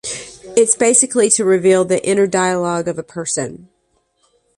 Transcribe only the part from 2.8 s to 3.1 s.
of a